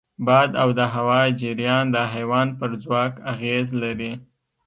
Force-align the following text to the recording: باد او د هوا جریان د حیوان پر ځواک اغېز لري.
باد 0.25 0.51
او 0.61 0.69
د 0.79 0.81
هوا 0.95 1.21
جریان 1.41 1.85
د 1.91 1.97
حیوان 2.13 2.47
پر 2.59 2.69
ځواک 2.83 3.13
اغېز 3.33 3.67
لري. 3.81 4.11